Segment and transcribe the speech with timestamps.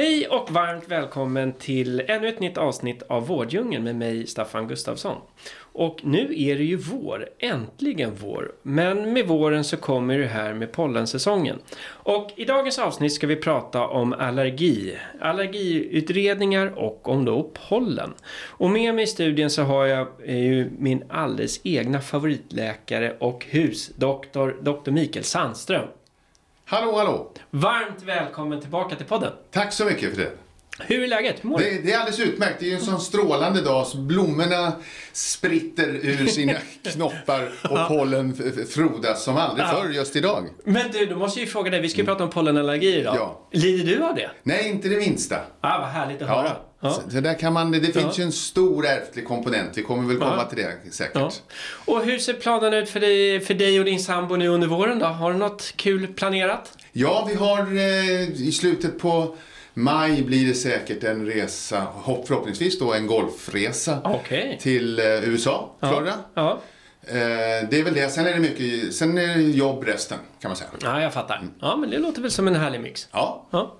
[0.00, 5.16] Hej och varmt välkommen till ännu ett nytt avsnitt av Vårddjungeln med mig Staffan Gustafsson.
[5.58, 8.52] Och nu är det ju vår, äntligen vår.
[8.62, 11.58] Men med våren så kommer det här med pollensäsongen.
[11.86, 18.14] Och i dagens avsnitt ska vi prata om allergi, allergiutredningar och om då pollen.
[18.46, 23.46] Och med mig i studien så har jag eh, ju min alldeles egna favoritläkare och
[23.50, 25.88] husdoktor, doktor Mikael Sandström.
[26.70, 27.32] Hallå, hallå!
[27.50, 29.32] Varmt välkommen tillbaka till podden.
[29.50, 30.30] Tack så mycket för det.
[30.86, 31.42] Hur är läget?
[31.42, 31.58] Mår?
[31.58, 32.56] Det, det är alldeles utmärkt.
[32.60, 34.72] Det är en sån strålande dag så blommorna
[35.12, 36.52] spritter ur sina
[36.92, 38.34] knoppar och pollen
[38.70, 39.72] frodas som aldrig Ja.
[39.82, 40.48] förr just idag.
[40.64, 41.80] Men du, då måste jag ju fråga dig.
[41.80, 43.16] Vi ska ju prata om pollenallergi idag.
[43.16, 43.48] Ja.
[43.52, 44.30] Lider du av det?
[44.42, 45.36] Nej, inte det minsta.
[45.60, 46.44] Ah, vad härligt att höra.
[46.48, 46.66] Ja.
[46.82, 46.90] Ja.
[47.10, 48.10] Så, där kan man, det finns Ja.
[48.16, 49.70] ju en stor ärftlig komponent.
[49.74, 50.44] Vi kommer väl komma Ja.
[50.44, 51.14] till det säkert.
[51.16, 51.30] Ja.
[51.84, 54.98] Och hur ser planen ut för dig, för dig och din sambo nu under våren
[54.98, 55.06] då?
[55.06, 56.72] Har du något kul planerat?
[56.92, 59.36] Ja, vi har eh, i slutet på
[59.74, 64.58] maj blir det säkert en resa, hopp- förhoppningsvis då en golfresa Okej.
[64.62, 66.14] till eh, USA, Florida.
[66.34, 66.60] Ja.
[67.06, 67.14] Eh,
[67.70, 68.08] det är väl det.
[68.10, 70.70] Sen är det mycket, sen är det jobb resten kan man säga.
[70.82, 71.42] ja, jag fattar.
[71.60, 73.08] Ja, men det låter väl som en härlig mix.
[73.12, 73.76] Ja, Ja.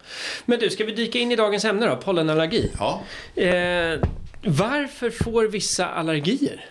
[0.47, 1.97] Men du, ska vi dyka in i dagens ämne då?
[1.97, 2.71] Pollenallergi.
[2.79, 3.03] ja.
[3.43, 3.99] Eh,
[4.45, 6.65] varför får vissa allergier?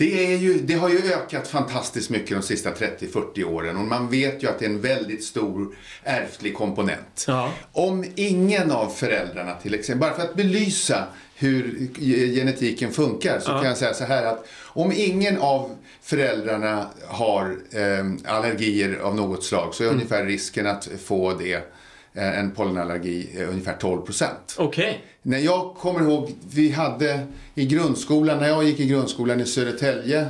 [0.00, 4.10] Det, är ju, det har ju ökat fantastiskt mycket de sista 30-40 åren och man
[4.10, 7.24] vet ju att det är en väldigt stor ärftlig komponent.
[7.28, 7.52] Ja.
[7.72, 11.88] Om ingen av föräldrarna till exempel, bara för att belysa hur
[12.34, 13.58] genetiken funkar så Ja.
[13.58, 19.44] kan jag säga så här att om ingen av föräldrarna har eh, allergier av något
[19.44, 21.72] slag så är ungefär risken att få det,
[22.14, 24.56] en pollenallergi, eh, ungefär 12 procent.
[24.58, 25.04] Okej.
[25.22, 30.20] När jag kommer ihåg, vi hade i grundskolan, när jag gick i grundskolan i Södertälje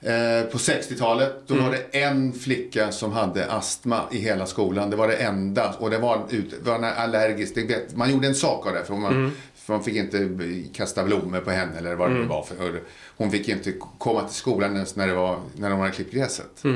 [0.00, 4.90] eh, på 60-talet, då var det en flicka som hade astma i hela skolan.
[4.90, 5.74] Det var det enda.
[5.78, 8.84] Och det var, ut, var en allergisk, det vet, man gjorde en sak av det.
[8.84, 10.28] För man, för man fick inte
[10.72, 12.42] kasta blommor på henne eller vad det nu var.
[12.42, 12.80] För,
[13.16, 16.64] hon fick inte komma till skolan ens när, det var, när de hade klippt gräset.
[16.64, 16.70] Eh,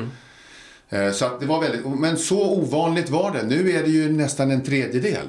[1.14, 3.42] Så att det var väldigt, men så ovanligt var det.
[3.42, 5.26] Nu är det ju nästan en tredjedel.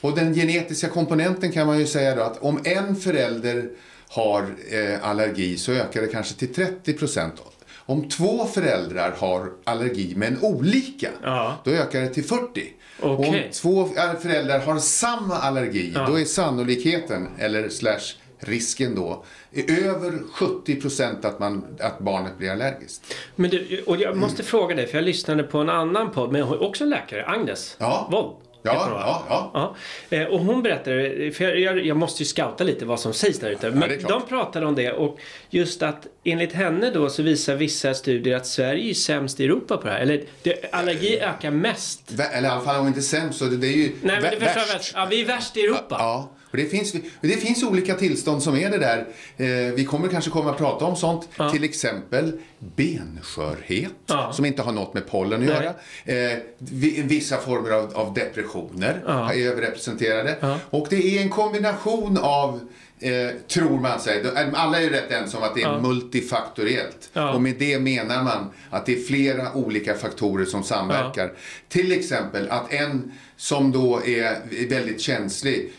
[0.00, 3.64] Och den genetiska komponenten kan man ju säga då att om en förälder
[4.08, 7.34] har eh, allergi så ökar det kanske till 30 procent.
[7.76, 11.56] Om två föräldrar har allergi men olika, Ja.
[11.64, 12.62] då ökar det till 40.
[13.00, 16.06] Och om två eh, föräldrar har samma allergi, Ja.
[16.06, 18.00] då är sannolikheten, eller slash
[18.40, 23.14] risken då, är över 70 procent att, man, att barnet blir allergiskt.
[23.36, 26.44] Men du, och jag måste fråga dig, för jag lyssnade på en annan podd med
[26.44, 28.08] också en läkare, Agnes Ja.
[28.12, 28.36] Wold.
[28.62, 29.50] Ja, ja, ja.
[30.10, 30.16] Ja.
[30.16, 33.50] Eh, Och hon berättade, för jag, jag, måste ju scouta lite vad som sägs där
[33.50, 33.70] ute.
[33.70, 35.18] Men de pratade om det och
[35.50, 39.76] just att enligt henne då så visar vissa studier att Sverige är sämst i Europa
[39.76, 40.00] på det här.
[40.00, 42.12] Eller det, allergi ökar mest.
[42.32, 44.40] Eller i alla fall om inte sämst så det, det är ju Nej men det
[44.40, 45.00] förstår.
[45.00, 45.96] Ja, vi är värst i Europa.
[45.98, 48.98] Ja, och det finns, det finns olika tillstånd som är det där.
[49.36, 51.28] Eh, vi kommer kanske komma att prata om sånt.
[51.36, 51.50] Ja.
[51.50, 52.32] Till exempel
[52.76, 54.32] benskörhet, Ja.
[54.32, 55.74] som inte har något med pollen att göra.
[56.04, 59.32] Eh, vi- vissa former av, av depressioner Ja.
[59.32, 60.58] är överrepresenterade.
[60.70, 62.60] Och det är en kombination av
[63.02, 64.24] Eh, tror man sig.
[64.54, 65.80] Alla är ju rätt ense om att det är Ja.
[65.80, 67.10] multifaktoriellt.
[67.12, 67.32] Ja.
[67.34, 71.32] Och med det menar man att det är flera olika faktorer som samverkar.
[71.68, 75.72] Till exempel att en som då är väldigt känslig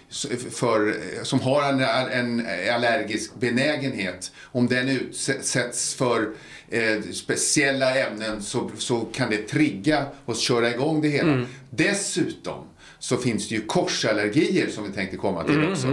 [0.51, 1.79] för, som har en,
[2.11, 6.29] en allergisk benägenhet, om den utsätts för
[6.69, 11.45] eh, speciella ämnen så, så kan det trigga och köra igång det hela.
[11.69, 12.63] Dessutom
[13.03, 15.87] så finns det ju korsallergier som vi tänkte komma till också.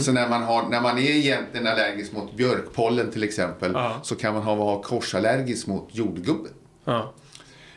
[0.00, 4.00] Så när man, har, när man är egentligen allergisk mot björkpollen till exempel Ja.
[4.02, 6.52] så kan man ha, vara korsallergisk mot jordgubben.
[6.84, 7.14] Ja.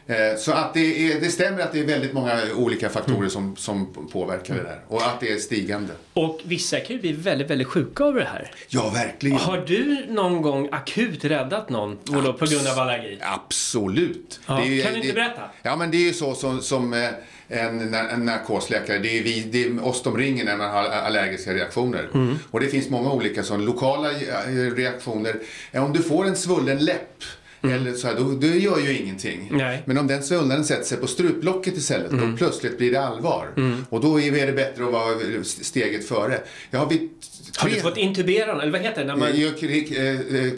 [0.07, 3.55] Eh, Så att det, är, det stämmer att det är väldigt många olika faktorer som,
[3.55, 4.79] som påverkar det där.
[4.87, 5.93] Och att det är stigande.
[6.13, 8.51] Och vissa kan ju bli väldigt, väldigt sjuka av det här.
[8.69, 9.37] Ja, verkligen.
[9.37, 13.17] Har du någon gång akut räddat någon och då på grund av allergi?
[13.21, 14.39] Absolut.
[14.47, 15.41] Ja, ju- kan du inte det- berätta?
[15.63, 17.09] Ja, men det är ju så som, som eh,
[17.49, 21.53] en, en narkosläkare, det är, vi, det är oss de ringer när man har allergiska
[21.53, 22.35] reaktioner.
[22.51, 25.35] Och det finns många olika sån lokala eh, reaktioner.
[25.71, 27.23] Eh, Om du får en svullen läpp
[27.61, 29.49] eller så här, då, det gör ju ingenting.
[29.51, 29.83] Nej.
[29.85, 33.47] Men om den svullnaden sätter sig på struplocket istället, då plötsligt blir det allvar.
[33.89, 36.41] Och då är det bättre att vara steget före.
[36.71, 37.09] Jag har vid
[37.57, 38.61] Har du fått intubera?
[38.61, 39.07] Eller vad heter det?
[39.07, 39.39] När man...
[39.41, 40.53] Jag krik- eh,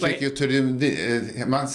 [1.42, 1.68] eh, man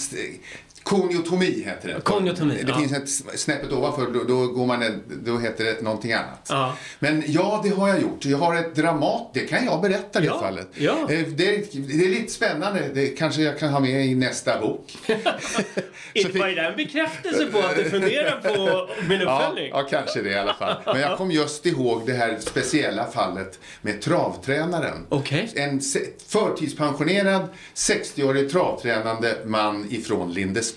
[0.85, 2.01] Koniotomi heter det.
[2.01, 2.79] Koniotomi, Det ja.
[2.79, 6.47] finns ett snäppet ovanför, då, då, går man, en- då heter det någonting annat.
[6.49, 6.75] Ja.
[6.99, 8.25] Men ja, det har jag gjort.
[8.25, 10.67] Jag har ett dramat, det kan jag berätta i Ja, fallet.
[10.75, 10.91] ja.
[11.09, 11.63] Eh, Det, är,
[11.97, 14.97] det är lite spännande, det kanske jag kan ha med i nästa bok.
[16.13, 19.69] Inte var det en bekräftelse på att du funderar på min Ja, uppföljning?
[19.73, 20.75] ja, kanske det i alla fall.
[20.85, 25.05] Men jag kom just ihåg det här speciella fallet med travtränaren.
[25.09, 25.49] Okej.
[25.55, 25.81] En
[26.27, 30.74] förtidspensionerad 60-årig travtränande man ifrån Lindesberg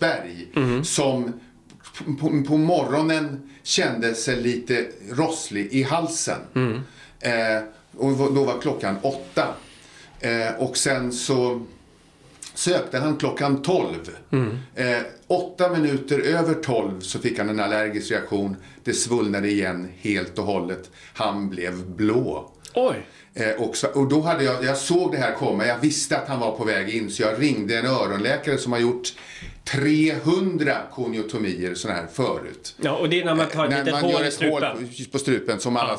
[0.54, 0.84] Mhm.
[0.84, 1.32] som
[2.20, 6.40] på, på morgonen kände sig lite rosslig i halsen.
[6.54, 6.80] Mm.
[7.20, 7.62] Eh,
[7.96, 9.54] och då var klockan åtta.
[10.20, 11.66] Eh, och sen så
[12.54, 13.94] sökte han klockan 12.
[14.74, 18.56] Eh, åtta minuter över 12 så fick han en allergisk reaktion.
[18.84, 20.90] Det svullnade igen helt och hållet.
[21.14, 22.52] Han blev blå.
[22.74, 23.06] Oj.
[23.34, 26.28] Eh, och, så, och då hade jag, jag såg det här komma, jag visste att
[26.28, 29.14] han var på väg in så jag ringde en öronläkare som har gjort
[29.70, 32.74] 300 koniotomier sådana här förut.
[32.80, 34.34] Ja, och det är när man tar ett När litet man hål gör i ett
[34.34, 34.62] strupen.
[34.62, 35.98] hål på, på strupen som, alla,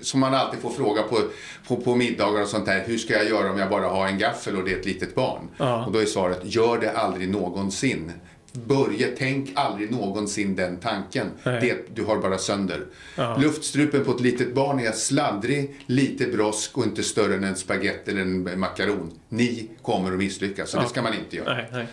[0.00, 1.20] som man alltid får fråga på,
[1.68, 2.84] på, på middagar och sånt där.
[2.86, 5.14] Hur ska jag göra om jag bara har en gaffel och det är ett litet
[5.14, 5.48] barn?
[5.56, 5.86] Ja.
[5.86, 8.12] Och då är svaret, gör det aldrig någonsin.
[8.52, 11.26] Börje, tänk aldrig någonsin den tanken.
[11.42, 11.60] Nej.
[11.60, 12.86] Det, du har bara sönder.
[13.16, 13.36] Ja.
[13.36, 18.10] Luftstrupen på ett litet barn är sladdrig, lite brosk och inte större än en spagetti
[18.10, 19.10] eller en makaron.
[19.28, 21.54] Ni kommer att misslyckas, så det ska man inte göra.
[21.54, 21.86] Nej, nej.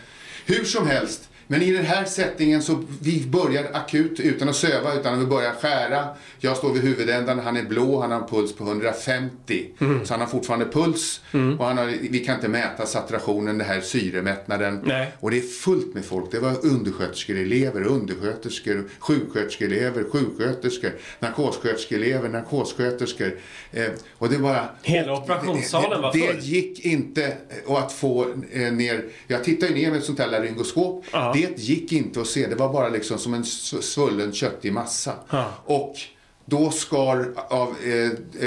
[0.45, 4.93] Hur som helst, men i den här settingen så vi börjar akut utan att söva,
[4.93, 6.07] utan vi börjar skära.
[6.39, 9.65] Jag står vid huvudändan, han är blå, han har en puls på 150.
[10.03, 11.21] Så han har fortfarande puls
[11.59, 14.81] och han har, vi kan inte mäta saturationen, den här syremättnaden.
[14.85, 15.11] Nej.
[15.19, 16.31] Och det är fullt med folk.
[16.31, 23.39] Det var undersköterskeelever, undersköterskor, sjuksköterskeelever, sjuksköterskor, narkossköterskeelever, narkossköterskor.
[23.71, 24.71] Eh, och det var...
[24.81, 26.21] Hela operationssalen var full.
[26.21, 27.37] det gick inte
[27.67, 29.05] att få eh, ner...
[29.27, 31.05] Jag tittade ju ner med ett sånt här laryngoskop.
[31.11, 31.34] Ja.
[31.35, 32.47] Det gick inte att se.
[32.47, 35.13] Det var bara liksom som en svullen köttig massa.
[35.29, 35.51] Ja.
[35.65, 35.95] Och
[36.45, 37.93] då skar av, eh,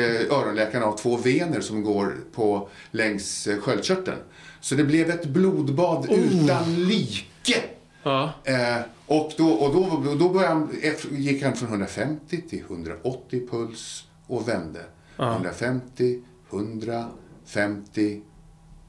[0.03, 4.19] eh, öronläkaren av två vener som går på längs eh, sköldkörteln.
[4.61, 6.19] Så det blev ett blodbad Oh.
[6.45, 7.63] utan like.
[8.03, 8.33] Ja.
[8.45, 8.77] Eh,
[9.07, 14.05] och då, och då, då började han, efter- gick han från 150 till 180 puls
[14.27, 14.81] och vände.
[15.19, 18.21] 150, 150,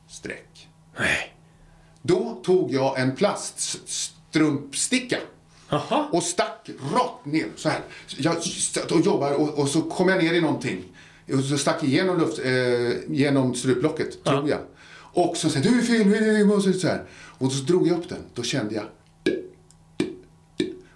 [0.09, 0.67] streck.
[0.99, 1.35] Nej.
[2.01, 5.17] Då tog jag en plaststrumpsticka
[5.69, 6.07] Jaha.
[6.11, 7.81] och stack rakt ner så här.
[8.17, 8.37] Jag
[8.91, 10.83] och jobbade och, och så kom jag ner i någonting.
[11.33, 14.59] Och så stack igenom, luft, eh, genom struplocket, tror jag.
[15.13, 17.03] Och så sa du är fel, du är fel, så här.
[17.37, 18.21] Och så drog jag upp den.
[18.33, 18.83] Då kände jag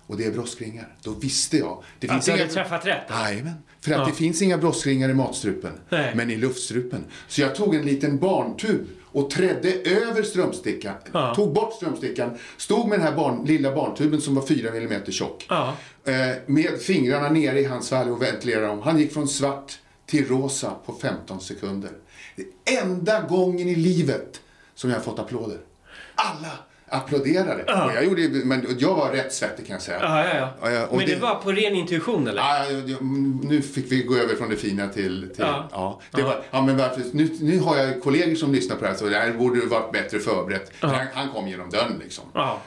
[0.08, 0.96] och det är broskringar.
[1.04, 1.84] Då visste jag.
[2.00, 3.02] Det Att du hade träffat rätt?
[3.10, 3.54] Jajamän.
[3.82, 4.06] För att Ja.
[4.06, 5.72] det finns inga broskringar i matstrupen.
[5.90, 6.12] Nej.
[6.16, 7.06] Men i luftstrupen.
[7.28, 10.96] Så jag tog en liten barntub och trädde över strömstickan.
[11.14, 11.36] Ja.
[11.36, 12.38] Tog bort strömstickan.
[12.58, 15.46] Stod med den här barn, lilla barntuben som var 4 mm tjock.
[15.50, 15.74] Ja.
[16.06, 16.14] Eh,
[16.46, 18.82] med fingrarna nere i hans svalg och ventilerade dem.
[18.82, 21.92] Han gick från svart till rosa på 15 sekunder.
[22.36, 24.42] Det enda gången i livet
[24.76, 25.58] som jag har fått applåder.
[26.16, 26.52] Alla
[26.94, 27.64] applåderade.
[27.68, 27.86] Ja.
[27.86, 29.98] Och jag, gjorde, men jag var rätt svettig kan jag säga.
[30.02, 30.50] Ja, ja, ja.
[30.64, 31.14] Ja, ja, och Men det...
[31.16, 32.42] det- var på ren intuition eller?
[32.42, 32.98] Ja, ja, ja,
[33.44, 35.22] nu fick vi gå över från det fina till...
[35.22, 35.70] till Ja.
[35.72, 36.00] ja.
[36.12, 36.28] det Ja.
[36.28, 39.06] Var, ja, men varför, nu, nu har jag kollegor som lyssnar på det här så
[39.06, 40.72] det här borde varit bättre förberett.
[40.80, 42.24] För Han, han kom genom dörren liksom.
[42.34, 42.60] Ja.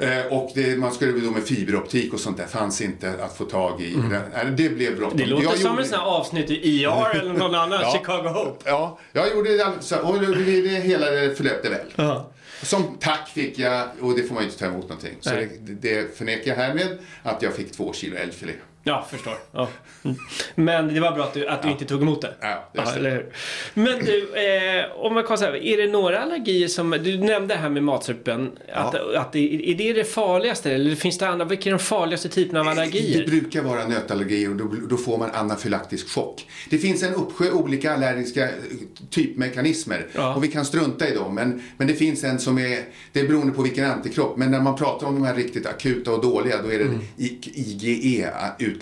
[0.00, 3.44] Eh, och det, man skulle då med fiberoptik och sånt där fanns inte att få
[3.44, 3.94] tag i.
[3.94, 5.18] Det, nej, det blev bråttom.
[5.18, 5.28] Mm.
[5.28, 7.92] Det låter Jag som gjorde- en sån här avsnitt i ER eller någon annan Ja.
[7.98, 8.70] Chicago Hope.
[8.70, 9.64] Ja, jag gjorde det,
[10.02, 11.80] och det, det, det hela förlöpte väl.
[11.96, 12.30] Ja.
[12.62, 15.48] Som tack fick jag, och det får man ju inte ta emot någonting, så det,
[15.60, 18.52] det förnekar jag härmed, att jag fick två kilo älgfilé.
[18.88, 19.34] Ja, förstår.
[19.52, 19.68] Ja.
[20.04, 20.16] Mm.
[20.54, 22.34] Men det var bra att du, att du inte tog emot det.
[22.40, 23.26] Ja, det Ja, eller hur?
[23.74, 26.90] Men du, eh, om man kan säga, är det några allergier som...
[26.90, 28.50] Du nämnde här med matsuppen.
[28.72, 30.72] Att, att är det det farligaste?
[30.72, 31.44] Eller finns det andra?
[31.44, 33.20] Vilka är de farligaste typerna av allergier?
[33.24, 36.46] Det brukar vara nötallergier och då, då får man anafylaktisk chock.
[36.70, 38.50] Det finns en uppsjö olika allergiska eh,
[39.10, 40.34] typmekanismer Ja.
[40.34, 41.34] och vi kan strunta i dem.
[41.34, 42.80] Men, men det finns en som är,
[43.12, 44.36] det är beroende på vilken antikropp.
[44.36, 47.00] Men när man pratar om de här riktigt akuta och dåliga då är det Mm.
[47.54, 48.30] IgE,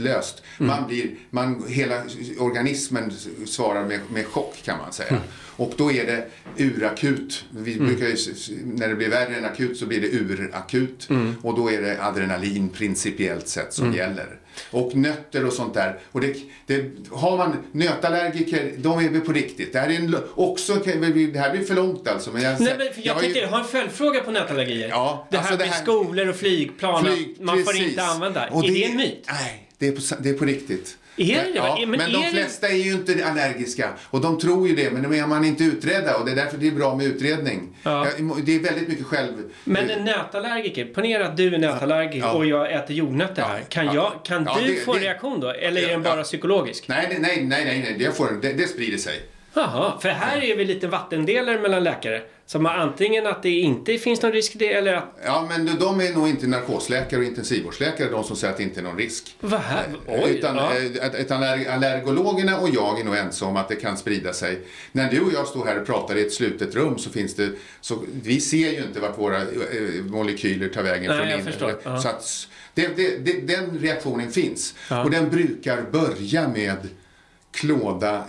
[0.01, 0.43] utlöst.
[0.59, 2.03] Man blir, man, hela
[2.39, 3.13] organismen
[3.47, 5.21] svarar med, med chock kan man säga.
[5.57, 6.27] Och då är det
[6.65, 7.45] urakut.
[7.51, 8.17] Vi brukar ju,
[8.65, 11.09] när det blir värre än akut så blir det urakut.
[11.43, 14.39] Och då är det adrenalin principiellt sett som gäller.
[14.71, 15.99] Och nötter och sånt där.
[16.13, 16.37] Och det,
[16.67, 19.73] det, har man nötallergiker, de är vi på riktigt.
[19.73, 22.31] Det här, är en, också, det här blir för långt alltså.
[22.33, 24.89] Men jag, Nej, men jag, har tänkte, ju- jag har en följdfråga på nötallergier.
[24.89, 27.89] Ja, det här alltså det med här- skolor och flygplan, Flyg, man får precis.
[27.89, 28.49] inte använda.
[28.49, 29.25] Och är det en myt?
[29.29, 30.97] Nej, det är på, det är på riktigt.
[31.19, 33.89] Är det ja, Men men, de flesta är ju inte allergiska.
[34.11, 36.17] Och de tror ju det, men de är man inte utredda.
[36.17, 37.77] Och det är därför det är bra med utredning.
[37.83, 38.07] Ja.
[38.45, 39.33] Det är väldigt mycket själv...
[39.65, 42.33] Men en nötallergiker, ponera att du är nötallergiker Ja.
[42.33, 43.61] och jag äter jordnötter här.
[43.69, 43.95] Kan, Ja.
[43.95, 45.51] jag, kan du det- få en det- reaktion då?
[45.51, 46.89] Eller är den bara psykologisk?
[46.89, 47.97] Nej, nej, nej, nej, nej, nej.
[48.07, 49.15] Det, får, det, det sprider sig.
[49.55, 52.23] Jaha, för här är vi lite vattendelare mellan läkare.
[52.49, 55.05] Som har antingen att det inte finns någon risk i det eller att...
[55.25, 58.81] Ja, men de är nog inte narkosläkare och intensivvårdsläkare, de som säger att det inte
[58.81, 59.37] är någon risk.
[59.51, 59.85] Här?
[60.07, 60.77] Oj, utan ja.
[60.77, 64.59] eh, utan aller- allergologerna och jag är nog ense om att det kan sprida sig.
[64.93, 67.51] När du och jag står här och pratar i ett slutet rum så finns det,
[67.81, 69.47] så vi ser ju inte vart våra eh,
[70.05, 71.51] molekyler tar vägen Nej, från jag inne.
[71.51, 71.81] förstår.
[71.83, 71.99] Ja.
[71.99, 74.75] Så att det, det, det, den reaktionen finns.
[74.91, 75.05] Ja.
[75.05, 76.77] Och den brukar börja med
[77.57, 78.25] klåda,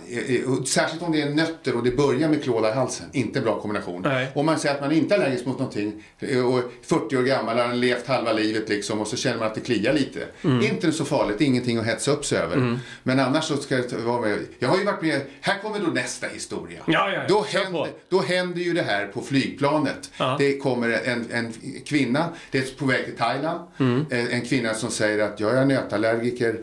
[0.66, 3.06] särskilt om det är nötter och det börjar med klåda i halsen.
[3.12, 4.02] Inte en bra kombination.
[4.02, 4.28] Nej.
[4.34, 7.58] Om man säger att man inte är allergisk mot någonting eh, och 40 år gammal,
[7.58, 10.20] har levt halva livet liksom och så känner man att det kliar lite.
[10.44, 10.64] Mm.
[10.64, 12.78] Inte så farligt, ingenting att hetsa upp sig över.
[13.02, 14.38] Men annars så ska det vara med.
[14.58, 16.80] Jag har ju varit med, här kommer då nästa historia.
[16.86, 17.20] Ja, ja.
[17.28, 20.10] Då, händer, då händer ju det här på flygplanet.
[20.18, 20.36] Ja.
[20.38, 21.52] Det kommer en, en
[21.86, 24.06] kvinna, det är på väg till Thailand, Mm.
[24.10, 26.60] Eh, en kvinna som säger att jag är nötallergiker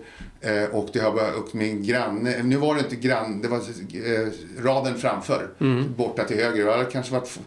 [0.71, 4.27] och det har bara, och min granne, nu var det inte grann, det var eh,
[4.63, 5.93] raden framför, Mm.
[5.97, 7.39] borta till höger, det hade kanske varit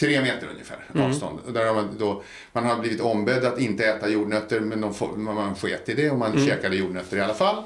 [0.00, 1.06] tre meter ungefär Mm.
[1.10, 1.38] avstånd.
[1.52, 2.22] Där har man, då,
[2.52, 6.10] man har blivit ombedd att inte äta jordnötter men de får, man sket i det
[6.10, 6.46] och man Mm.
[6.46, 7.62] käkade jordnötter i alla fall.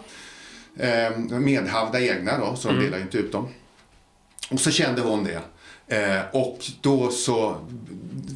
[0.76, 2.84] Eh, medhavda egna då, så de Mm.
[2.84, 3.48] delar ju inte ut dem.
[4.50, 5.40] Och så kände hon det.
[5.96, 7.56] Eh, och då så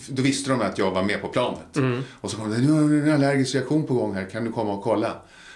[0.08, 1.76] då visste de att jag var med på planet.
[1.76, 2.02] Mm.
[2.20, 4.52] Och så kom det, nu har du en allergisk reaktion på gång här, kan du
[4.52, 5.12] komma och kolla?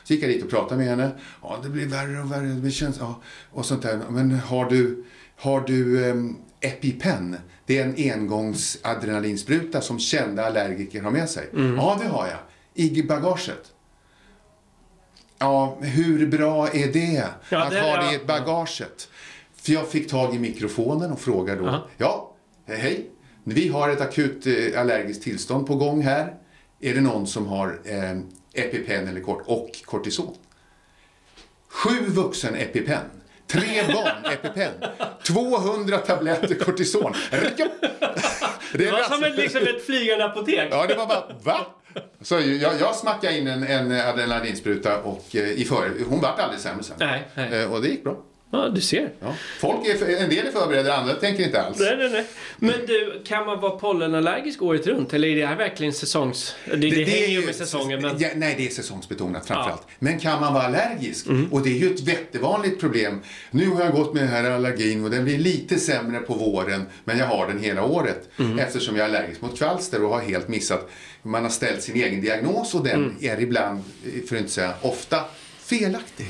[0.06, 1.10] Så gick jag dit och pratade med henne.
[1.42, 2.46] Ja, det blir värre och värre.
[2.46, 3.20] Det känns, ja.
[3.50, 4.00] Och sånt där.
[4.10, 5.04] Men har du,
[5.36, 7.36] har du ehm, EpiPen?
[7.66, 11.48] Det är en engångs adrenalinspruta som kända allergiker har med sig.
[11.52, 11.74] Mm.
[11.76, 12.38] Ja, det har jag.
[12.74, 13.72] I bagaget.
[15.38, 17.24] Ja, hur bra är det?
[17.48, 19.08] Ja, att det- ha det i bagaget.
[19.56, 21.66] För jag fick tag i mikrofonen och frågade då.
[21.68, 21.88] Aha.
[21.96, 22.34] Ja,
[22.66, 23.10] hej.
[23.44, 26.34] Vi har ett akut eh, allergiskt tillstånd på gång här.
[26.80, 28.18] Är det någon som har eh,
[28.58, 30.34] EpiPen eller kort och kortison?
[31.68, 33.00] Sju vuxen EpiPen.
[33.46, 34.72] Tre barn EpiPen.
[35.26, 37.14] 200 tabletter kortison.
[38.72, 40.68] Det var som ett, liksom ett flygande apotek.
[40.70, 41.66] Ja, det var bara, va?
[42.20, 46.60] Så jag, jag smackade in en, en adrenalinspruta och eh, i för, hon vart aldrig
[46.60, 46.96] sämre sen.
[46.98, 47.62] Nej, nej.
[47.62, 48.16] Eh, och det gick bra.
[48.56, 49.10] Ja, du ser.
[49.20, 49.34] Ja.
[49.60, 51.78] Folk är, en del är förberedda, andra tänker inte alls.
[51.80, 52.24] Nej, nej, nej.
[52.58, 55.14] Men du, kan man vara pollenallergisk året runt?
[55.14, 56.56] Eller är det här verkligen säsongs...
[56.64, 58.18] Det, det, hänger ju med säsongen, men...
[58.18, 59.82] Ja, nej, det är säsongsbetonat framförallt.
[59.86, 59.94] Ja.
[59.98, 61.26] Men kan man vara allergisk?
[61.50, 63.20] Och det är ju ett jättevanligt problem.
[63.50, 66.86] Nu har jag gått med den här allergin och den blir lite sämre på våren,
[67.04, 68.28] men jag har den hela året.
[68.58, 70.90] Eftersom jag är allergisk mot kvalster och har helt missat.
[71.22, 73.82] Man har ställt sin egen diagnos och den är ibland,
[74.28, 75.20] för att inte säga ofta,
[75.58, 76.26] felaktig.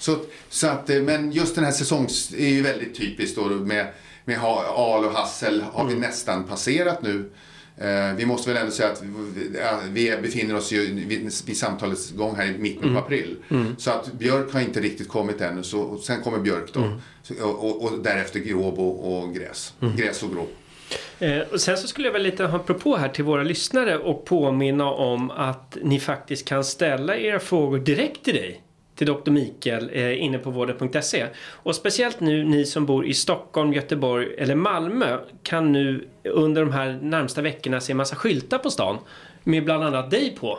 [0.00, 0.16] Så,
[0.48, 3.86] så att, eh, men just den här säsongs är ju väldigt typiskt då med,
[4.24, 4.38] med
[4.74, 7.30] al och hassel har vi nästan passerat nu.
[7.76, 12.10] Eh, vi måste väl ändå säga att vi, vi befinner oss ju vid, vid samtalets
[12.10, 13.36] gång här i mitten på april.
[13.78, 15.62] Så att björk har inte riktigt kommit ännu.
[15.62, 16.98] Så, och sen kommer björk då.
[17.22, 19.74] Så, och, och, därefter gråb och, gräs.
[19.96, 20.46] Gräs och grå.
[21.18, 24.24] Eh, och sen så skulle jag väl lite ha propå här till våra lyssnare och
[24.24, 28.62] påminna om att ni faktiskt kan ställa era frågor direkt till dig.
[29.00, 29.30] Till Dr.
[29.30, 31.26] Mikael eh, inne på vården.se.
[31.52, 36.72] Och speciellt nu ni som bor i Stockholm, Göteborg eller Malmö kan nu under de
[36.72, 38.98] här närmsta veckorna se massa skyltar på stan.
[39.44, 40.58] Med bland annat dig på.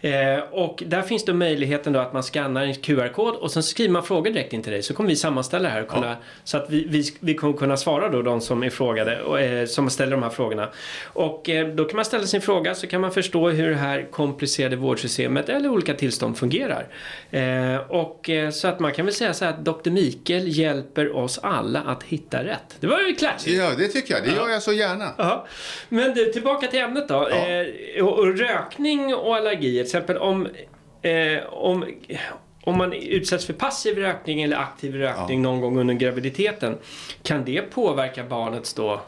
[0.00, 3.92] Eh, och där finns då möjligheten då att man skannar en QR-kod och sen skriver
[3.92, 4.82] man frågor direkt in till dig.
[4.82, 8.08] Så kommer vi sammanställa här och kunna, så att vi, vi, vi kommer kunna svara
[8.08, 10.68] då de som är frågade och eh, som ställer de här frågorna.
[11.04, 14.08] Och eh, då kan man ställa sin fråga så kan man förstå hur det här
[14.10, 16.86] komplicerade vårdsystemet eller olika tillstånd fungerar.
[17.30, 19.90] Eh, och eh, så att man kan väl säga så här att Dr.
[19.90, 22.76] Mikael hjälper oss alla att hitta rätt.
[22.80, 23.56] Det var ju klatschigt.
[23.56, 24.24] Ja, det tycker jag.
[24.24, 25.12] Det gör jag så gärna.
[25.18, 25.46] Ja.
[25.88, 27.28] Men du, tillbaka till ämnet då.
[27.30, 27.64] Ja.
[27.94, 29.72] Eh, och, rökning och allergier.
[29.72, 30.48] Till exempel om,
[31.02, 31.84] eh, om,
[32.64, 36.78] om man utsätts för passiv rökning eller aktiv rökning någon gång under graviditeten.
[37.22, 39.00] Kan det påverka barnets då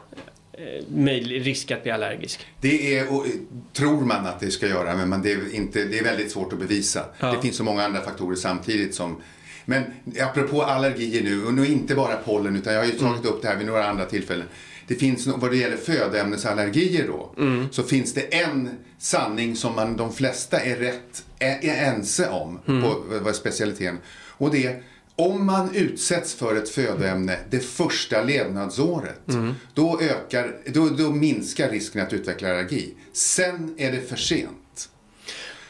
[0.53, 2.47] eh, möjlig risk att bli allergisk?
[2.61, 3.25] Det är, och,
[3.73, 6.53] tror man att det ska göra, men man, det, är inte, det är väldigt svårt
[6.53, 7.05] att bevisa.
[7.19, 7.31] Ja.
[7.31, 9.21] Det finns så många andra faktorer samtidigt som
[9.65, 9.83] men
[10.21, 13.47] apropå allergier nu, och nu inte bara pollen, utan jag har ju tagit upp det
[13.47, 14.47] här vid några andra tillfällen.
[14.89, 17.33] Det finns, vad det gäller födoämnesallergier då,
[17.71, 22.59] så finns det en sanning som man, de flesta är rätt är, är ense om
[22.65, 23.97] på vad specialiteten.
[24.37, 24.83] Och det är
[25.15, 29.21] om man utsätts för ett födoämne det första levnadsåret,
[29.73, 32.93] då, ökar, då, då minskar risken att utveckla allergi.
[33.13, 34.58] Sen är det för sent.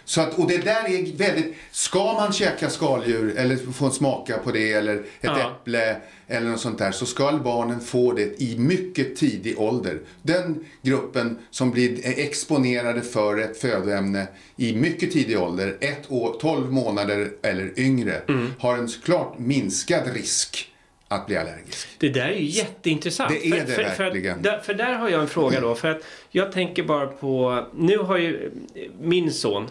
[0.10, 4.52] Så att, och det där är väldigt, ska man käka skaldjur eller få smaka på
[4.52, 5.52] det eller ett Ja.
[5.52, 5.98] äpple
[6.28, 10.00] eller något sånt där så ska barnen få det i mycket tidig ålder.
[10.22, 16.72] Den gruppen som blir exponerade för ett födoämne i mycket tidig ålder, ett år, 12
[16.72, 18.22] månader eller yngre,
[18.60, 20.72] har en klart minskad risk
[21.08, 21.88] att bli allergisk.
[21.98, 23.30] Det där är ju jätteintressant.
[23.30, 24.36] Det är det för, verkligen.
[24.36, 25.76] För, där, för där har jag en fråga då.
[25.76, 26.02] För att
[26.32, 27.66] jag tänker bara på...
[27.76, 28.52] Nu har ju
[29.00, 29.68] min son...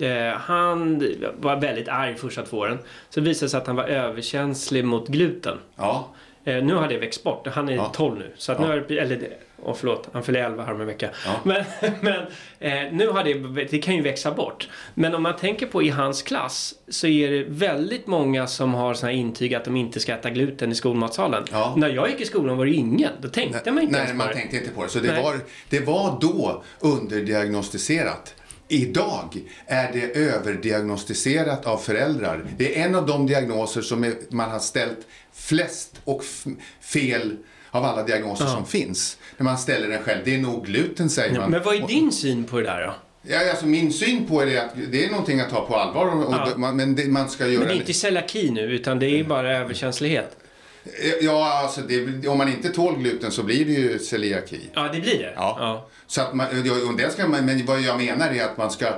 [0.00, 0.98] Eh, han
[1.40, 2.78] var väldigt arg första två åren.
[3.10, 5.58] Så visade det sig att han var överkänslig mot gluten.
[5.76, 6.08] Ja,
[6.44, 7.46] Eh, nu har det växt bort.
[7.46, 7.92] Han är Ja.
[7.94, 8.32] 12 nu.
[8.36, 8.66] Så att Ja.
[8.66, 9.28] nu har eller,
[9.62, 11.10] åh förlåt, han fyller 11 här om en vecka.
[11.26, 11.40] Ja.
[11.44, 11.64] Men,
[12.00, 12.14] men
[12.58, 14.68] eh, nu har det, det kan ju växa bort.
[14.94, 18.94] Men om man tänker på i hans klass så är det väldigt många som har
[18.94, 21.44] såna intyg att de inte ska äta gluten i skolmatsalen.
[21.52, 21.74] Ja.
[21.76, 23.12] När jag gick i skolan var det ingen.
[23.20, 24.34] Då tänkte man inte Nej, ens på man det.
[24.34, 24.88] tänkte inte på det.
[24.88, 25.22] Så det Nej.
[25.22, 25.34] var,
[25.68, 28.34] det var då underdiagnostiserat.
[28.72, 32.44] Idag är det överdiagnostiserat av föräldrar.
[32.56, 34.98] Det är en av de diagnoser som är, man har ställt
[35.32, 36.24] flest och
[36.80, 37.36] fel
[37.70, 38.50] av alla diagnoser Ja.
[38.50, 39.18] som finns.
[39.36, 40.20] När man ställer den själv.
[40.24, 41.50] Det är nog gluten säger man.
[41.50, 42.94] Men vad är din syn på det där då?
[43.32, 46.06] Ja, alltså min syn på det är att det är någonting att ta på allvar.
[46.26, 46.48] Och Ja.
[46.56, 49.24] man, men det, man ska göra Men det är inte celiaki nu utan det är
[49.24, 50.36] bara överkänslighet.
[51.20, 54.60] Ja, alltså det, om man inte tål gluten så blir det ju celiaki.
[54.74, 55.32] Ja, det blir det.
[55.36, 55.88] Ja.
[56.06, 56.46] Så att man,
[56.88, 58.94] och det ska man, men vad jag menar är att man ska,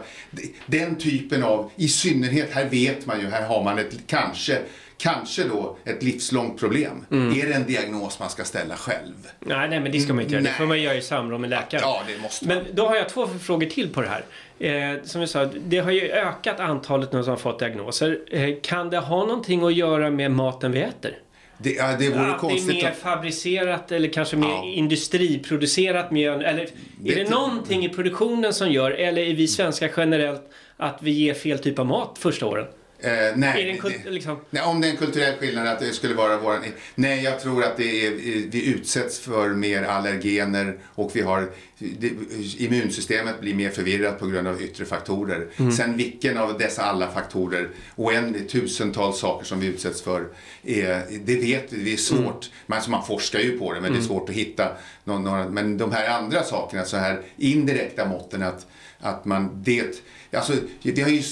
[0.67, 4.59] den typen av, i synnerhet, här vet man ju, här har man ett, kanske,
[4.97, 7.07] kanske då ett livslångt problem.
[7.11, 7.41] Mm.
[7.41, 9.15] Är det en diagnos man ska ställa själv?
[9.41, 10.43] Nej, nej, men det ska man inte göra.
[10.43, 10.59] Det Nej.
[10.59, 11.83] får man göra i samråd med läkaren.
[11.87, 12.57] Ja, det måste man.
[12.57, 14.25] Men då har jag två frågor till på det här.
[14.59, 18.21] Eh, som jag sa, det har ju ökat antalet nu som har fått diagnoser.
[18.31, 21.19] Eh, kan det ha någonting att göra med maten vi äter?
[21.63, 22.97] Det, ja, det vore Att det är konstigt mer att...
[22.97, 24.65] fabricerat eller kanske mer Ja.
[24.65, 26.11] industriproducerat?
[26.11, 26.69] Mer, eller
[27.01, 30.43] Det- är det någonting i produktionen som gör, eller är vi svenskar generellt,
[30.77, 32.67] att vi ger fel typ av mat första åren?
[33.05, 36.39] Eh, nej, det liksom, Nej, om det är en kulturell skillnad att det skulle vara
[36.39, 36.65] våran...
[36.95, 38.11] Nej, jag tror att det är,
[38.51, 41.51] vi utsätts för mer allergener och vi har...
[41.79, 42.11] Det,
[42.59, 45.47] immunsystemet blir mer förvirrat på grund av yttre faktorer.
[45.77, 50.27] Sen vilken av dessa alla faktorer, oändligt tusentals saker som vi utsätts för,
[50.63, 52.51] är, det vet vi, det är svårt.
[52.67, 54.69] Man, alltså man forskar ju på det, men det är svårt att hitta
[55.05, 55.49] någon, några...
[55.49, 58.67] Men de här andra sakerna, så här indirekta måtten att,
[58.99, 59.63] att man...
[59.65, 61.23] Det, alltså, det har ju,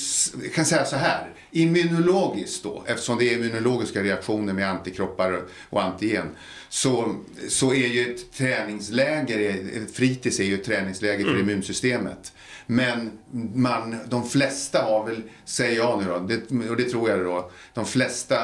[0.42, 5.82] jag kan säga så här, immunologiskt då, eftersom det är immunologiska reaktioner med antikroppar och-
[5.82, 6.26] antigen,
[6.68, 7.14] så,
[7.48, 9.50] så är ju ett träningsläger,
[9.82, 12.32] ett fritids är ju ett träningsläger för immunsystemet.
[12.66, 13.10] Men
[13.54, 17.50] man, de flesta har väl, säger jag nu då, det, och det tror jag då,
[17.74, 18.36] de flesta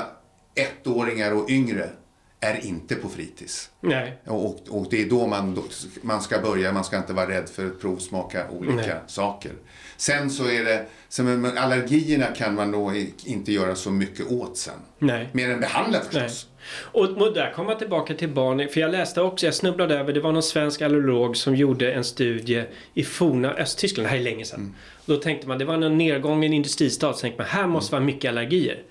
[0.55, 1.91] ettåringar och yngre
[2.47, 3.71] är inte på fritids.
[3.81, 4.19] nej.
[4.27, 5.63] Och, och det är då man,
[6.03, 8.95] man ska börja, man ska inte vara rädd för att provsmaka olika Nej.
[9.07, 9.53] saker.
[9.97, 10.87] Sen så är det,
[11.23, 14.75] med allergierna kan man då i- inte göra så mycket åt sen.
[14.99, 15.29] Nej.
[15.33, 16.47] Mer än behandla förstås.
[16.81, 18.69] Och, och där kommer jag tillbaka till barn.
[18.69, 22.05] För jag läste också, jag snubblade över, det var någon svensk allergolog som gjorde en
[22.05, 24.75] studie i forna Östtyskland, det här är länge sedan.
[25.07, 28.29] Då tänkte man, det var någon nedgången industristad, så tänkte man, här måste vara mycket
[28.29, 28.83] allergier.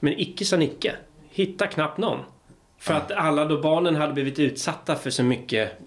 [0.00, 0.92] Men icke sa Nicke.
[1.30, 2.18] Hitta knappt någon.
[2.82, 5.78] För att alla då barnen hade blivit utsatta för så mycket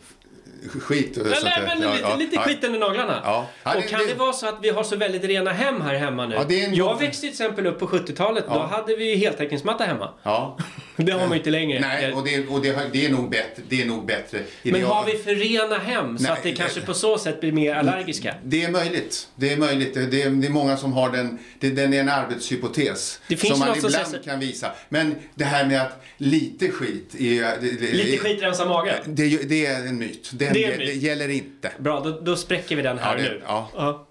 [0.70, 1.64] Skit och Nej, sånt där.
[1.76, 2.42] men Ja, lite, ja, lite ja.
[2.42, 3.22] skit under naglarna.
[3.24, 3.48] Ja.
[3.64, 4.14] Ja, och det- kan det- det...
[4.14, 6.36] vara så att vi har så väldigt rena hem här hemma nu?
[6.36, 8.44] Ja, en jag växte till exempel upp på 70-talet.
[8.48, 8.66] Då Ja.
[8.72, 10.10] hade vi ju heltäckningsmatta hemma.
[10.24, 10.58] Ja.
[10.98, 11.80] Det har man ju inte längre.
[11.80, 14.40] Nej, och, det, och det, det, är nog bättre, det är nog bättre.
[14.64, 16.86] Men Ideal- har vi för rena hem så Nej, att det kanske nej.
[16.88, 18.36] på så sätt blir mer allergiska?
[18.44, 19.28] Det är möjligt.
[19.36, 19.94] Det är möjligt.
[19.94, 21.40] Det är, det är många som har den.
[21.60, 23.20] Det, den är en arbetshypotes.
[23.28, 24.72] Det finns som man som ibland säger- kan visa.
[24.90, 27.62] Men det här med att lite skit är...
[27.94, 28.96] Lite skit rensar magen.
[29.06, 30.30] Det är en myt.
[30.34, 31.72] Den, Det är det gäller inte.
[31.78, 33.42] Bra, då, då spräcker vi den här Ja, det- nu.
[33.48, 34.08] ja.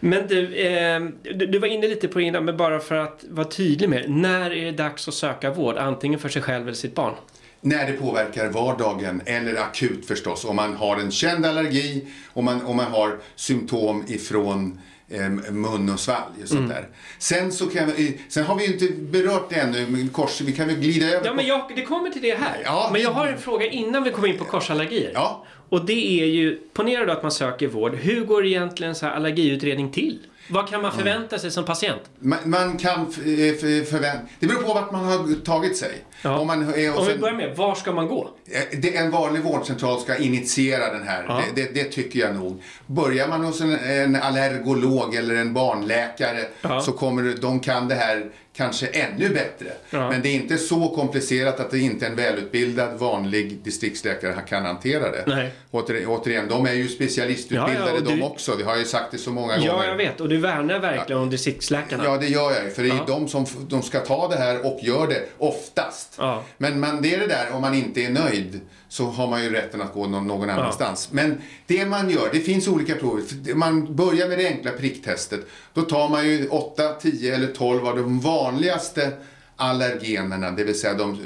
[0.00, 3.24] Men du, eh, du, du var inne lite på det innan, men bara för att
[3.28, 4.10] vara tydlig med.
[4.10, 5.76] När är det dags att söka vård?
[5.76, 7.14] Antingen för sig själv eller sitt barn?
[7.60, 10.44] När det påverkar vardagen eller akut förstås.
[10.44, 14.80] Om man har en känd allergi, om man, om man har symptom ifrån
[15.10, 16.88] eh, mun och svalg och sånt där.
[17.18, 20.52] Sen, så kan vi, sen har vi ju inte berört det ännu, men kors, vi
[20.52, 22.62] kan väl glida över Ja, men jag, det kommer till det här.
[22.64, 25.10] Ja, men jag har en fråga innan vi kommer in på korsallergier.
[25.14, 25.44] Ja.
[25.72, 27.94] Och det är ju, ponera då att man söker vård.
[27.94, 30.18] Hur går egentligen så här allergiutredning till?
[30.50, 32.00] Vad kan man förvänta sig som patient?
[32.18, 34.18] Man, man kan f- förvänta...
[34.40, 35.92] Det beror på vart man har tagit sig.
[36.22, 36.38] Ja.
[36.38, 38.30] Om, man är, och Om vi börjar med, var ska man gå?
[38.50, 41.24] Eh, Det, en vanlig vårdcentral ska initiera den här.
[41.28, 41.42] Ja.
[41.54, 42.62] Det, det, det tycker jag nog.
[42.86, 46.80] Börjar man hos en, en allergolog eller en barnläkare Ja.
[46.80, 49.66] så kommer de kan det här kanske ännu bättre.
[49.90, 50.10] Ja.
[50.10, 55.10] Men det är inte så komplicerat att det inte en välutbildad vanlig distriktsläkare kan hantera
[55.10, 55.24] det.
[55.26, 55.50] Nej.
[55.70, 58.56] Åter, återigen, de är ju specialistutbildade Ja, ja, de du- också.
[58.56, 59.88] Vi har ju sagt det så många Ja, gånger.
[59.88, 60.20] jag vet.
[60.20, 62.04] Och du värnar verkligen om distriktsläkarna.
[62.04, 62.70] Ja, det gör jag ju.
[62.70, 63.04] För det är Ja.
[63.06, 66.14] de som de ska ta det här och gör det oftast.
[66.18, 66.42] Ja.
[66.58, 68.60] Men man, det är det där, om man inte är nöjd
[68.92, 71.08] så har man ju rätten att gå någon, någon annanstans.
[71.12, 73.54] Men det man gör, det finns olika prover.
[73.54, 75.40] Man börjar med det enkla pricktestet.
[75.74, 79.12] Då tar man ju 8, 10 eller 12 av de vanligaste
[79.56, 81.18] allergenerna, det vill säga de,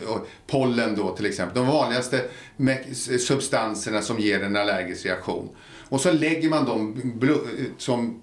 [0.46, 1.56] pollen då till exempel.
[1.56, 2.24] De vanligaste
[3.18, 5.48] substanserna som ger en allergisk reaktion.
[5.88, 6.96] Och så lägger man dem
[7.78, 8.22] som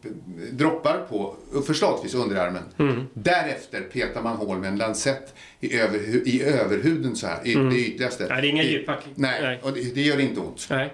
[0.52, 1.36] droppar på
[1.68, 2.64] förslagsvis underarmen.
[3.14, 7.76] Därefter petar man hål med en lansett i, överhu- i överhuden så här, i det
[7.80, 8.26] ytligaste.
[8.30, 9.60] Nej, det är inga djupa- Nej, nej.
[9.64, 10.68] och det, det gör inte ont.
[10.70, 10.94] Nej.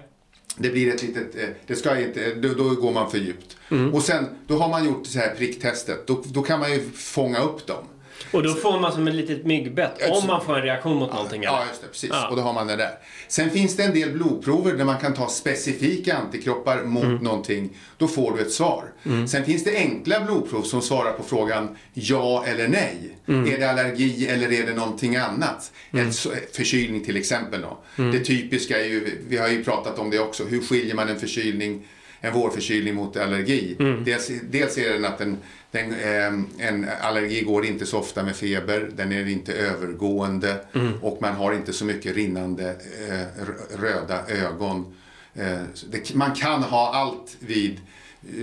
[0.56, 3.56] Det blir ett litet, eh, det ska inte, då, då går man för djupt.
[3.70, 3.94] Mm.
[3.94, 6.06] Och sen, då har man gjort så här pricktestet.
[6.06, 7.84] Då, då kan man ju fånga upp dem.
[8.32, 11.12] Och då får man som ett litet myggbett Ja, om man får en reaktion mot
[11.12, 11.42] någonting.
[11.42, 11.68] Ja, eller?
[11.68, 11.86] just det.
[11.88, 12.10] Precis.
[12.12, 12.28] Ja.
[12.28, 12.90] Och då har man det där.
[13.28, 17.16] Sen finns det en del blodprover där man kan ta specifika antikroppar mot Mm.
[17.16, 17.76] någonting.
[17.98, 18.84] Då får du ett svar.
[19.28, 23.16] Sen finns det enkla blodprov som svarar på frågan ja eller nej.
[23.28, 23.52] Mm.
[23.54, 25.72] Är det allergi eller är det någonting annat?
[25.90, 27.60] En så- förkylning till exempel.
[27.62, 27.78] Då.
[28.02, 28.12] Mm.
[28.12, 31.20] Det typiska är ju, vi har ju pratat om det också, hur skiljer man en
[31.20, 31.86] förkylning
[32.20, 33.76] en vårförkylning mot allergi.
[33.80, 34.04] Mm.
[34.04, 35.36] Dels, dels är den att den,
[35.70, 40.92] den, eh, en allergi går inte så ofta med feber, den är inte övergående Mm.
[41.02, 42.68] och man har inte så mycket rinnande
[43.08, 43.44] eh,
[43.80, 44.94] röda ögon.
[45.34, 45.58] Eh,
[45.90, 47.80] det, man kan ha allt vid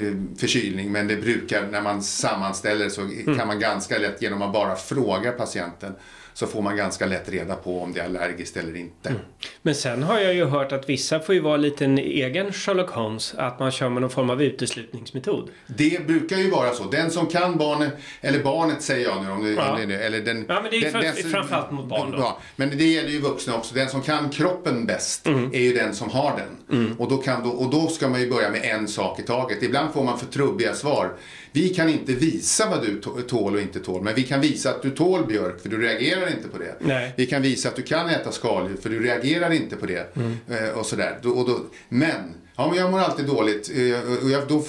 [0.02, 3.38] eh, förkylning men det brukar, när man sammanställer så Mm.
[3.38, 5.96] kan man ganska lätt genom att bara fråga patienten
[6.38, 9.14] så får man ganska lätt reda på om det är allergiskt eller inte.
[9.62, 12.90] Men sen har jag ju hört att vissa får ju vara lite en egen Sherlock
[12.90, 13.34] Holmes.
[13.38, 15.50] Att man kör med någon form av uteslutningsmetod.
[15.68, 16.84] Det brukar ju vara så.
[16.84, 19.80] Den som kan barnet, eller barnet säger jag nu om det, Ja.
[19.80, 20.46] eller den...
[20.48, 22.18] Ja, men det är den, fram- den- framförallt mot barn då.
[22.18, 23.76] Ja, men det gäller ju vuxna också.
[23.76, 25.50] Den som kan kroppen bäst Mm.
[25.54, 26.96] är ju den som har den.
[26.98, 29.64] Och, då kan och då ska man ju börja med en sak i taget.
[29.64, 31.14] Ibland får man för trubbiga svar.
[31.58, 34.82] Vi kan inte visa vad du tål och inte tål, men vi kan visa att
[34.82, 36.76] du tål björk för du reagerar inte på det.
[36.80, 37.14] Nej.
[37.16, 40.16] Vi kan visa att du kan äta skaldjur för du reagerar inte på det.
[40.16, 40.38] Mm.
[40.50, 41.18] Eh, och sådär.
[41.24, 43.72] Och då, men, ja men jag mår alltid dåligt.
[43.76, 44.64] Eh, och jag, då,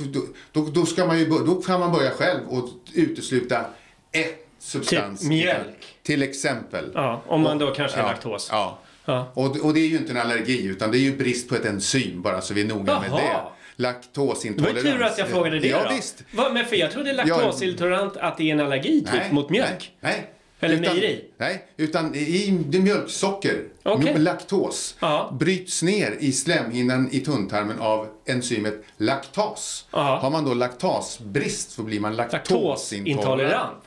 [0.53, 3.64] då, då, ska man ju, då kan man börja själv och utesluta
[4.12, 5.20] ett substans.
[5.20, 5.96] Typ mjölk.
[6.03, 6.90] Till exempel.
[6.94, 8.48] Ja, om man då kanske är Ja, laktos.
[8.51, 8.79] Ja.
[9.05, 9.33] Ja.
[9.35, 11.64] Och, och det är ju inte en allergi utan det är ju brist på ett
[11.64, 13.48] enzym bara så vi är noga med Jaha.
[13.78, 13.82] Det.
[13.82, 14.82] Det var Laktosintolerans.
[14.82, 15.94] tur att jag frågade det Ja då.
[15.94, 16.24] visst.
[16.32, 19.92] Va, men för jag trodde laktosintolerant att det är en allergi typ mot mjölk.
[20.00, 20.12] Nej.
[20.14, 20.30] nej.
[20.60, 21.24] Eller utan, mejeri?
[21.36, 24.18] Nej, utan i det mjölksocker, Okej.
[24.18, 25.30] laktos, Ja.
[25.40, 29.84] bryts ner i slemhinnan i tunntarmen av enzymet laktas.
[29.90, 30.18] Ja.
[30.22, 33.82] Har man då laktasbrist så blir man laktosintolerant.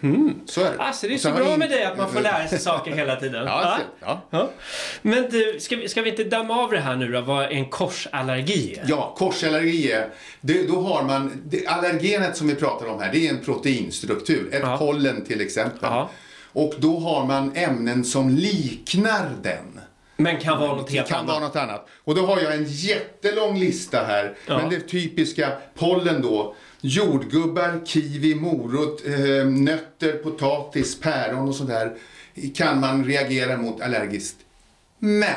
[0.00, 0.50] Laktosintolerant.
[0.50, 0.78] Så är det.
[0.78, 3.16] Alltså det är så har bra med dig att man får lära sig saker hela
[3.16, 3.44] tiden.
[3.46, 4.20] Ja, ja.
[4.30, 4.50] Ja.
[5.02, 7.68] Men du, ska vi, ska vi inte damma av det här nu då, vad en
[7.68, 8.84] korsallergi är?
[8.88, 10.08] Ja, korsallergi är,
[10.40, 14.48] det, då har man, det, allergenet som vi pratar om här, det är en proteinstruktur.
[14.54, 14.76] Ett Ja.
[14.78, 15.78] pollen till exempel.
[15.82, 16.10] Ja.
[16.52, 19.80] Och då har man ämnen som liknar den.
[20.22, 21.28] Men kan vara något Det helt kan annat.
[21.28, 21.88] vara något annat.
[22.04, 24.36] Och då har jag en jättelång lista här.
[24.46, 24.58] Ja.
[24.58, 26.54] Men det typiska pollen då.
[26.80, 31.96] Jordgubbar, kiwi, morot, eh, nötter, potatis, päron och sådär
[32.54, 34.36] kan man reagera mot allergiskt.
[34.98, 35.34] Men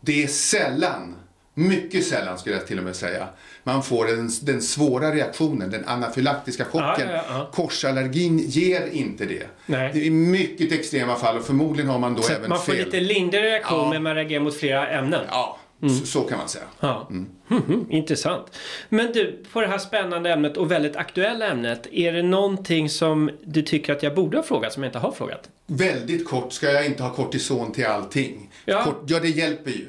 [0.00, 1.16] det är sällan,
[1.58, 3.28] mycket sällan skulle jag till och med säga,
[3.62, 7.08] man får den, den svåra reaktionen, den anafylaktiska chocken.
[7.08, 7.50] Ja, ja, ja.
[7.52, 9.46] Korsallergin ger inte det.
[9.66, 9.90] Nej.
[9.94, 12.72] Det är mycket extrema fall och förmodligen har man då Så även att man får
[12.72, 12.84] fel.
[12.84, 15.24] lite lindrigare reaktion men man reagerar mot flera ämnen.
[15.30, 15.94] Ja, Mm.
[15.94, 16.64] så, så kan man säga.
[16.80, 17.08] Ja.
[17.48, 18.46] Mhm, intressant.
[18.88, 21.86] Men du, på det här spännande ämnet och väldigt aktuella ämnet.
[21.92, 25.12] Är det någonting som du tycker att jag borde ha frågat som jag inte har
[25.12, 25.48] frågat?
[25.66, 28.50] Väldigt kort ska jag inte ha kortison till allting.
[28.64, 28.84] Ja.
[28.84, 29.86] Kort, ja, det hjälper ju.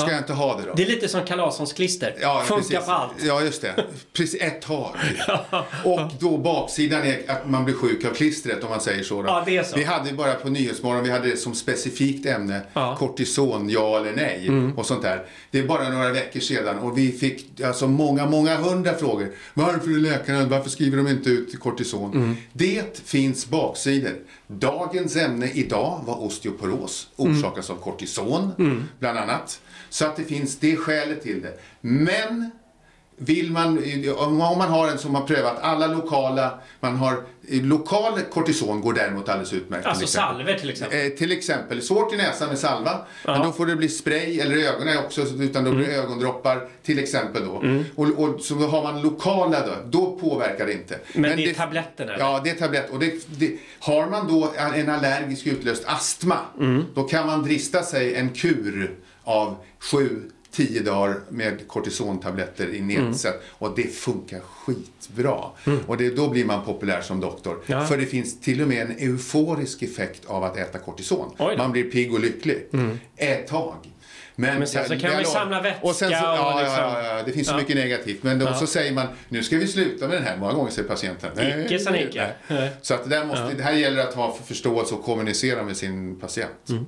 [0.00, 0.12] Ska Ja.
[0.12, 0.72] jag inte ha det då?
[0.76, 2.14] Det är lite som Karlssons klister.
[2.20, 2.86] Ja, Funkar precis.
[2.86, 3.12] på allt.
[3.24, 3.84] Ja, just det.
[4.12, 4.90] Precis, ett tag.
[5.84, 9.22] Och då baksidan är att man blir sjuk av klistret om man säger så.
[9.22, 9.28] Då.
[9.28, 9.76] Ja, det är så.
[9.76, 12.86] Vi hade bara på Nyhetsmorgon, vi hade det som specifikt ämne, Ja.
[12.86, 12.96] Mm.
[12.98, 15.22] kortison, ja eller nej och sånt där.
[15.50, 19.32] Det är bara några veckor sedan och vi fick alltså många, många hundra frågor.
[19.54, 22.12] Varför är läkarna, varför skriver de inte ut kortison?
[22.12, 22.36] Mm.
[22.52, 24.12] Det finns baksidor.
[24.48, 28.84] Dagens ämne idag var osteoporos, orsakas av kortison Mm.
[28.98, 29.60] bland annat.
[29.90, 31.58] Så att det finns det skälet till det.
[31.80, 32.50] Men
[33.18, 33.82] vill man,
[34.16, 39.28] om man har en som har prövat alla lokala, man har lokal kortison går däremot
[39.28, 39.82] alldeles utmärkt.
[39.82, 40.36] till Alltså exempel.
[40.36, 41.06] salver till exempel.
[41.06, 44.56] Eh, till exempel, svårt i näsan med salva, men då får det bli spray eller
[44.56, 46.04] ögonen också, utan då blir det Mm.
[46.04, 47.62] ögondroppar till exempel då.
[47.96, 50.98] Och, och så har man lokala då, då påverkar det inte.
[51.14, 52.24] Men det är tabletterna, eller?
[52.24, 52.90] Ja, det är tablett.
[52.90, 56.84] Och det, det, har man då en allergisk utlöst astma, Mm.
[56.94, 60.22] då kan man drista sig en kur av sju
[60.52, 65.38] 10 dagar med kortisontabletter i nedsatt och det funkar skitbra.
[65.86, 67.52] Och det, då blir man populär som doktor.
[67.52, 67.80] Mm.
[67.80, 67.86] Ja.
[67.86, 71.34] För det finns till och med en euforisk effekt av att äta kortison.
[71.38, 71.58] Mm.
[71.58, 72.66] Man blir pigg och lycklig.
[73.16, 73.74] Ett tag.
[74.40, 77.32] Men sen så kan vi samla vätska och så, och ja, liksom- ja, ja, det
[77.32, 78.22] finns så mycket negativt.
[78.22, 80.36] Men då så säger man, nu ska vi sluta med den här.
[80.36, 81.64] Många gånger säger patienten, nej.
[81.66, 81.90] Icke sa.
[82.82, 86.20] Så att det, där måste, det här gäller att ha förståelse och kommunicera med sin
[86.20, 86.68] patient.
[86.68, 86.86] Mm.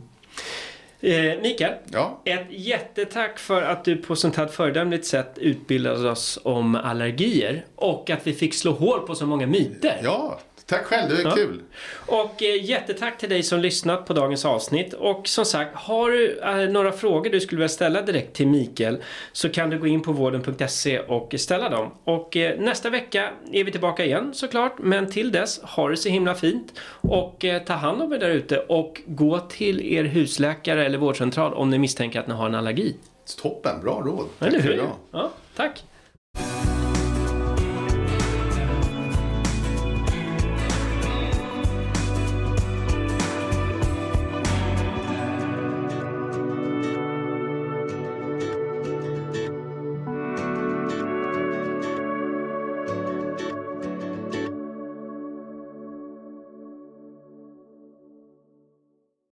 [1.02, 2.20] Eh, Mikael, Ja.
[2.24, 8.10] ett jättetack för att du på sånt här föredömligt sätt utbildade oss om allergier och
[8.10, 10.00] att vi fick slå hål på så många myter.
[10.02, 11.16] ja, tack själv.
[11.16, 11.36] Det var Ja.
[11.36, 11.60] kul.
[12.06, 14.92] Och eh, jättetack till dig som lyssnat på dagens avsnitt.
[14.92, 18.98] Och som sagt, har du eh, några frågor du skulle vilja ställa direkt till Mikael
[19.32, 21.90] så kan du gå in på vården.se och ställa dem.
[22.04, 24.74] Och eh, nästa vecka är vi tillbaka igen såklart.
[24.78, 28.30] Men till dess, ha det så himla fint och eh, ta hand om er där
[28.30, 32.54] ute och gå till er husläkare eller vårdcentral om ni misstänker att ni har en
[32.54, 32.96] allergi.
[33.42, 34.26] Toppen, bra råd.
[34.38, 34.82] Tack Eller hur?
[35.12, 35.84] Ja, tack.